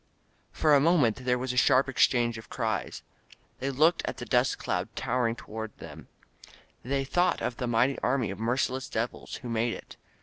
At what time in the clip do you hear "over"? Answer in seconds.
5.47-5.67